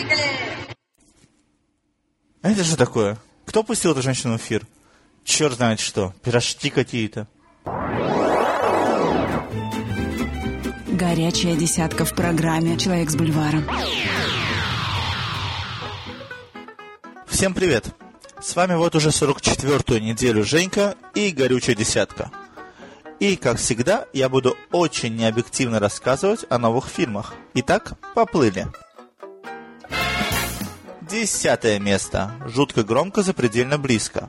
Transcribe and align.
Поехали! 0.00 0.22
А 2.42 2.50
это 2.50 2.64
же 2.64 2.76
такое? 2.76 3.18
Кто 3.44 3.62
пустил 3.62 3.92
эту 3.92 4.02
женщину 4.02 4.34
в 4.34 4.36
эфир? 4.38 4.66
Черт 5.24 5.54
знает 5.54 5.80
что. 5.80 6.14
Пирожки 6.22 6.70
какие-то. 6.70 7.26
Горячая 10.86 11.56
десятка 11.56 12.04
в 12.04 12.14
программе 12.14 12.78
«Человек 12.78 13.10
с 13.10 13.16
бульваром». 13.16 13.64
Всем 17.26 17.54
привет! 17.54 17.86
С 18.40 18.56
вами 18.56 18.74
вот 18.74 18.94
уже 18.94 19.10
44-ю 19.10 20.00
неделю 20.00 20.44
Женька 20.44 20.94
и 21.14 21.30
горючая 21.30 21.76
десятка. 21.76 22.30
И, 23.18 23.36
как 23.36 23.58
всегда, 23.58 24.06
я 24.14 24.30
буду 24.30 24.56
очень 24.72 25.14
необъективно 25.14 25.78
рассказывать 25.78 26.46
о 26.48 26.58
новых 26.58 26.86
фильмах. 26.86 27.34
Итак, 27.54 27.92
поплыли. 28.14 28.66
Десятое 31.10 31.78
место. 31.78 32.32
Жутко 32.46 32.84
громко, 32.84 33.22
запредельно 33.22 33.78
близко. 33.78 34.28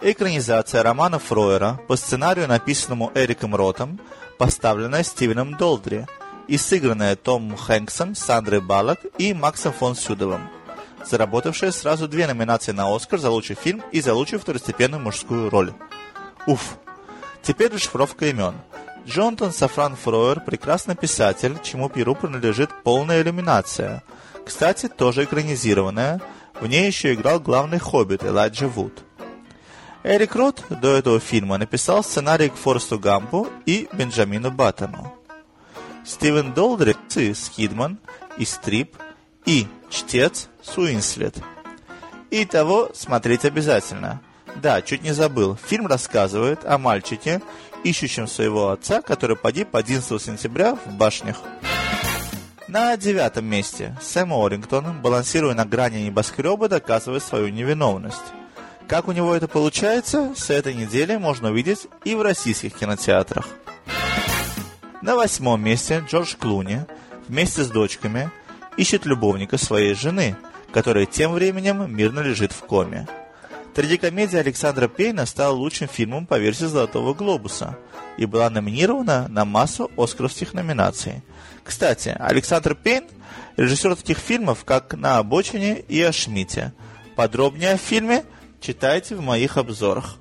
Экранизация 0.00 0.82
романа 0.82 1.18
Фройера 1.18 1.80
по 1.88 1.96
сценарию, 1.96 2.48
написанному 2.48 3.12
Эриком 3.14 3.54
Ротом, 3.54 4.00
поставленная 4.38 5.02
Стивеном 5.02 5.56
Долдри 5.56 6.06
и 6.48 6.56
сыгранная 6.58 7.16
Томом 7.16 7.56
Хэнксом, 7.56 8.14
Сандрой 8.14 8.60
Баллок 8.60 9.00
и 9.18 9.34
Максом 9.34 9.72
фон 9.72 9.94
Сюдовым– 9.94 10.48
заработавшая 11.04 11.72
сразу 11.72 12.08
две 12.08 12.26
номинации 12.26 12.72
на 12.72 12.94
Оскар 12.94 13.18
за 13.18 13.30
лучший 13.30 13.56
фильм 13.56 13.82
и 13.92 14.00
за 14.00 14.14
лучшую 14.14 14.40
второстепенную 14.40 15.00
мужскую 15.02 15.50
роль. 15.50 15.72
Уф. 16.46 16.78
Теперь 17.42 17.72
расшифровка 17.72 18.26
имен. 18.26 18.54
Джонатан 19.06 19.52
Сафран 19.52 19.96
Фройер– 19.96 20.40
прекрасный 20.46 20.94
писатель, 20.94 21.56
чему 21.62 21.88
Перу 21.88 22.14
принадлежит 22.14 22.70
полная 22.84 23.20
иллюминация. 23.22 24.02
Кстати, 24.44 24.88
тоже 24.88 25.24
экранизированная. 25.24 26.20
В 26.60 26.66
ней 26.66 26.86
еще 26.86 27.14
играл 27.14 27.40
главный 27.40 27.78
хоббит 27.78 28.24
Элайджа 28.24 28.68
Вуд. 28.68 29.04
Эрик 30.04 30.34
Рот 30.34 30.64
до 30.68 30.96
этого 30.96 31.20
фильма 31.20 31.58
написал 31.58 32.02
сценарий 32.02 32.48
к 32.48 32.56
Форсту 32.56 32.98
Гампу 32.98 33.48
и 33.66 33.88
Бенджамину 33.92 34.50
Баттону. 34.50 35.14
Стивен 36.04 36.52
Долдри, 36.52 36.96
Скидман 37.34 37.98
и 38.36 38.44
Стрип 38.44 38.96
и 39.46 39.66
Чтец 39.90 40.48
Суинслет. 40.62 41.36
И 42.30 42.44
того 42.44 42.90
смотреть 42.94 43.44
обязательно. 43.44 44.20
Да, 44.56 44.82
чуть 44.82 45.02
не 45.02 45.12
забыл. 45.12 45.56
Фильм 45.56 45.86
рассказывает 45.86 46.64
о 46.64 46.78
мальчике, 46.78 47.40
ищущем 47.84 48.26
своего 48.26 48.70
отца, 48.70 49.02
который 49.02 49.36
погиб 49.36 49.74
11 49.74 50.20
сентября 50.20 50.74
в 50.74 50.92
башнях. 50.94 51.38
На 52.72 52.96
девятом 52.96 53.44
месте 53.44 53.94
Сэм 54.00 54.32
Орингтон, 54.32 55.02
балансируя 55.02 55.52
на 55.52 55.66
грани 55.66 56.04
небоскреба, 56.04 56.70
доказывает 56.70 57.22
свою 57.22 57.48
невиновность. 57.48 58.16
Как 58.88 59.08
у 59.08 59.12
него 59.12 59.34
это 59.34 59.46
получается, 59.46 60.32
с 60.34 60.48
этой 60.48 60.72
недели 60.72 61.16
можно 61.16 61.50
увидеть 61.50 61.86
и 62.04 62.14
в 62.14 62.22
российских 62.22 62.72
кинотеатрах. 62.72 63.46
На 65.02 65.16
восьмом 65.16 65.62
месте 65.62 66.02
Джордж 66.08 66.34
Клуни 66.40 66.86
вместе 67.28 67.62
с 67.62 67.68
дочками 67.68 68.30
ищет 68.78 69.04
любовника 69.04 69.58
своей 69.58 69.92
жены– 69.92 70.34
который 70.72 71.06
тем 71.06 71.32
временем 71.32 71.94
мирно 71.94 72.20
лежит 72.20 72.52
в 72.52 72.60
коме. 72.62 73.06
Трагикомедия 73.74 74.40
Александра 74.40 74.86
Пейна 74.86 75.24
стала 75.24 75.54
лучшим 75.54 75.88
фильмом 75.88 76.26
по 76.26 76.38
версии 76.38 76.66
«Золотого 76.66 77.14
глобуса» 77.14 77.78
и 78.18 78.26
была 78.26 78.50
номинирована 78.50 79.28
на 79.28 79.44
массу 79.44 79.90
оскаровских 79.96 80.52
номинаций. 80.52 81.22
Кстати, 81.64 82.14
Александр 82.18 82.74
Пейн– 82.74 83.04
режиссер 83.56 83.96
таких 83.96 84.18
фильмов, 84.18 84.64
как 84.64 84.94
«На 84.94 85.16
обочине» 85.16 85.80
и 85.80 86.02
«О 86.02 86.12
Шмите». 86.12 86.74
Подробнее 87.16 87.72
о 87.72 87.76
фильме 87.78 88.24
читайте 88.60 89.16
в 89.16 89.22
моих 89.22 89.56
обзорах. 89.56 90.18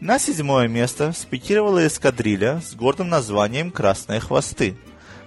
На 0.00 0.18
седьмое 0.18 0.68
место 0.68 1.12
спикировала 1.12 1.86
эскадрилья 1.86 2.60
с 2.60 2.74
гордым 2.74 3.08
названием 3.08 3.70
«Красные 3.70 4.20
хвосты», 4.20 4.76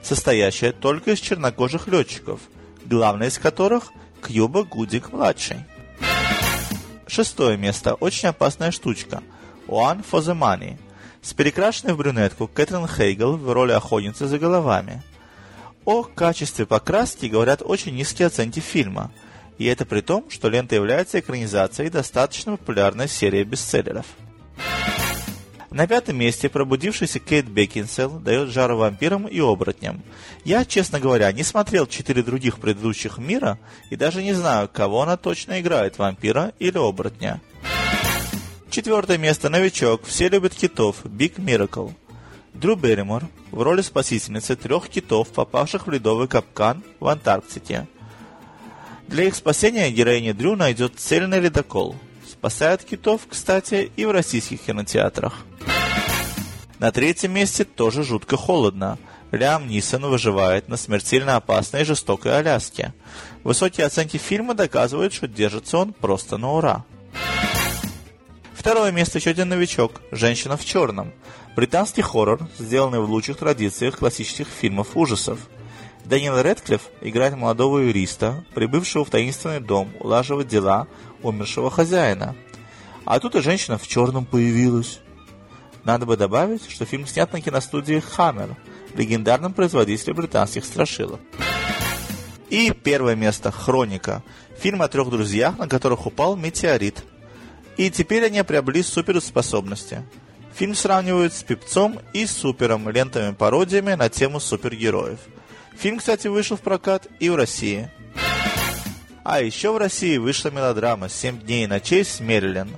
состоящая 0.03 0.71
только 0.71 1.11
из 1.11 1.19
чернокожих 1.19 1.87
летчиков– 1.87 2.41
главный 2.89 3.27
из 3.27 3.37
которых 3.37 3.91
Кьюба 4.21 4.63
Гудик-младший. 4.63 5.65
Шестое 7.09 7.57
место. 7.57 7.95
Очень 7.95 8.29
опасная 8.29 8.69
штучка. 8.69 9.23
One 9.67 10.05
for 10.09 10.21
the 10.21 10.37
Money. 10.37 10.77
С 11.23 11.33
перекрашенной 11.33 11.93
в 11.93 11.97
брюнетку 11.97 12.47
Кэтрин 12.47 12.87
Хейгл 12.87 13.35
в 13.35 13.51
роли 13.51 13.71
охотницы 13.71 14.27
за 14.27 14.37
головами. 14.37 15.01
О 15.85 16.03
качестве 16.03 16.67
покраски 16.67 17.25
говорят 17.25 17.63
очень 17.65 17.95
низкие 17.95 18.27
оценки 18.27 18.59
фильма. 18.59 19.11
И 19.57 19.65
это 19.65 19.85
при 19.85 20.01
том, 20.01 20.29
что 20.29 20.49
лента 20.49 20.75
является 20.75 21.19
экранизацией 21.19 21.89
достаточно 21.89 22.57
популярной 22.57 23.07
серии 23.07 23.43
бестселлеров. 23.43 24.05
На 25.71 25.85
пятом 25.85 26.17
месте 26.17 26.49
пробудившийся 26.49 27.19
Кейт 27.19 27.47
Бекинсел 27.47 28.09
дает 28.19 28.49
жару 28.49 28.77
вампирам 28.77 29.27
и 29.27 29.39
оборотням. 29.39 30.01
Я, 30.43 30.65
честно 30.65 30.99
говоря, 30.99 31.31
не 31.31 31.43
смотрел 31.43 31.85
четыре 31.85 32.23
других 32.23 32.59
предыдущих 32.59 33.19
мира 33.19 33.59
и 33.91 33.95
даже 33.95 34.23
не 34.23 34.33
знаю, 34.33 34.67
кого 34.71 35.03
она 35.03 35.15
точно 35.15 35.61
играет, 35.61 35.99
вампира 35.99 36.53
или 36.57 36.77
оборотня. 36.77 37.39
Четвертое 38.71 39.19
место 39.19 39.49
новичок 39.49 40.05
«Все 40.05 40.29
любят 40.29 40.55
китов» 40.55 41.05
Big 41.05 41.35
Miracle. 41.35 41.93
Дрю 42.53 42.75
Берримор 42.75 43.27
в 43.51 43.61
роли 43.61 43.81
спасительницы 43.81 44.55
трех 44.55 44.89
китов, 44.89 45.29
попавших 45.29 45.85
в 45.85 45.91
ледовый 45.91 46.27
капкан 46.27 46.83
в 46.99 47.07
Антарктике. 47.07 47.87
Для 49.07 49.25
их 49.25 49.35
спасения 49.35 49.91
героиня 49.91 50.33
Дрю 50.33 50.55
найдет 50.55 50.99
цельный 50.99 51.39
ледокол. 51.39 51.95
Спасает 52.39 52.85
китов, 52.85 53.23
кстати, 53.27 53.91
и 53.97 54.05
в 54.05 54.11
российских 54.11 54.61
кинотеатрах. 54.61 55.45
На 56.79 56.89
третьем 56.93 57.33
месте 57.33 57.65
тоже 57.65 58.01
жутко 58.01 58.37
холодно. 58.37 58.97
Лям 59.31 59.67
Нисон 59.67 60.05
выживает 60.05 60.69
на 60.69 60.77
смертельно 60.77 61.35
опасной 61.35 61.81
и 61.81 61.83
жестокой 61.83 62.37
Аляске. 62.37 62.93
Высокие 63.43 63.85
оценки 63.85 64.15
фильма 64.15 64.53
доказывают, 64.53 65.11
что 65.11 65.27
держится 65.27 65.79
он 65.79 65.91
просто 65.91 66.37
на 66.37 66.53
ура. 66.53 66.85
Второе 68.53 68.93
место 68.93 69.17
еще 69.17 69.31
один 69.31 69.49
новичок– 69.49 70.01
«Женщина 70.11 70.55
в 70.55 70.63
черном». 70.63 71.11
Британский 71.57 72.01
хоррор, 72.01 72.47
сделанный 72.57 73.01
в 73.01 73.09
лучших 73.09 73.35
традициях 73.35 73.97
классических 73.97 74.47
фильмов 74.47 74.95
ужасов. 74.95 75.39
Дэниел 76.09 76.41
Редклифф 76.41 76.81
играет 77.01 77.37
молодого 77.37 77.77
юриста, 77.77 78.43
прибывшего 78.55 79.05
в 79.05 79.11
таинственный 79.11 79.59
дом 79.59 79.91
улаживать 79.99 80.47
дела 80.47 80.87
умершего 81.21 81.69
хозяина. 81.69 82.35
А 83.05 83.19
тут 83.19 83.35
и 83.35 83.41
женщина 83.41 83.77
в 83.77 83.87
черном 83.87 84.25
появилась. 84.25 85.01
Надо 85.83 86.07
бы 86.07 86.17
добавить, 86.17 86.67
что 86.67 86.85
фильм 86.85 87.05
снят 87.05 87.31
на 87.31 87.41
киностудии 87.41 88.03
Hammer, 88.17 88.55
легендарном 88.95 89.53
производителе 89.53 90.15
британских 90.15 90.65
страшилок. 90.65 91.19
И 92.49 92.71
первое 92.71 93.15
место 93.15 93.51
«Хроника». 93.51 94.23
Фильм 94.57 94.81
о 94.81 94.87
трех 94.87 95.11
друзьях, 95.11 95.59
на 95.59 95.67
которых 95.67 96.07
упал 96.07 96.35
метеорит. 96.35 97.03
И 97.77 97.91
теперь 97.91 98.25
они 98.25 98.41
приобрели 98.41 98.81
суперспособности. 98.81 100.01
Фильм 100.55 100.73
сравнивают 100.73 101.35
с 101.35 101.43
«Пипцом» 101.43 101.99
и 102.13 102.25
«Супером», 102.25 102.89
лентами-пародиями 102.89 103.93
на 103.93 104.09
тему 104.09 104.39
супергероев. 104.39 105.19
Фильм, 105.79 105.99
кстати, 105.99 106.27
вышел 106.27 106.57
в 106.57 106.61
прокат 106.61 107.07
и 107.21 107.29
в 107.29 107.35
России. 107.35 107.89
А 109.23 109.41
еще 109.41 109.71
в 109.71 109.77
России 109.77 110.17
вышла 110.17 110.49
мелодрама 110.49 111.07
«Семь 111.07 111.39
дней 111.39 111.63
и 111.63 111.67
ночей 111.67 112.03
с 112.03 112.19
Мерлин», 112.19 112.69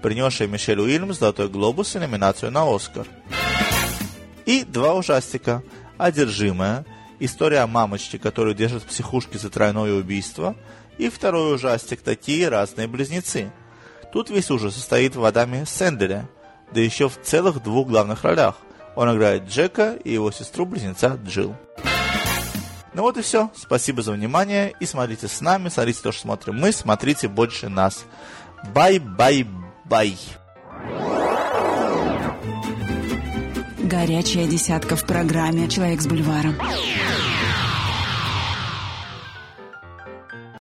принесшая 0.00 0.48
Мишель 0.48 0.80
Уильямс 0.80 1.18
«Золотой 1.18 1.50
глобус» 1.50 1.94
и 1.96 1.98
номинацию 1.98 2.50
на 2.50 2.74
«Оскар». 2.74 3.06
И 4.46 4.64
два 4.64 4.94
ужастика 4.94 5.62
«Одержимая», 5.98 6.86
история 7.18 7.58
о 7.58 7.66
мамочке, 7.66 8.18
которую 8.18 8.54
держат 8.54 8.84
в 8.84 8.86
психушке 8.86 9.36
за 9.36 9.50
тройное 9.50 9.92
убийство, 9.92 10.56
и 10.96 11.10
второй 11.10 11.56
ужастик 11.56 12.00
«Такие 12.00 12.48
разные 12.48 12.88
близнецы». 12.88 13.52
Тут 14.14 14.30
весь 14.30 14.50
ужас 14.50 14.76
состоит 14.76 15.14
в 15.14 15.22
Адаме 15.26 15.66
Сэнделе, 15.66 16.26
да 16.72 16.80
еще 16.80 17.10
в 17.10 17.20
целых 17.20 17.62
двух 17.62 17.88
главных 17.88 18.24
ролях. 18.24 18.56
Он 18.94 19.14
играет 19.14 19.46
Джека 19.46 19.98
и 20.02 20.14
его 20.14 20.30
сестру-близнеца 20.30 21.18
Джилл. 21.22 21.54
Ну 22.96 23.02
вот 23.02 23.18
и 23.18 23.20
все. 23.20 23.50
Спасибо 23.54 24.00
за 24.02 24.12
внимание. 24.12 24.72
И 24.80 24.86
смотрите 24.86 25.28
с 25.28 25.42
нами, 25.42 25.68
смотрите 25.68 26.00
то, 26.02 26.12
что 26.12 26.22
смотрим 26.22 26.58
мы, 26.58 26.72
смотрите 26.72 27.28
больше 27.28 27.68
нас. 27.68 28.06
Bye-bye-bye. 28.74 29.46
Bye. 29.84 30.18
Горячая 33.78 34.46
десятка 34.46 34.96
в 34.96 35.06
программе 35.06 35.68
«Человек 35.68 36.00
с 36.00 36.06
бульваром». 36.06 36.56